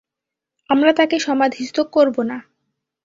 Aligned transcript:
আমরা 0.69 0.91
তাকে 0.93 1.17
সমাধিস্থ 1.19 1.77
করব 1.91 2.15
না। 2.21 2.37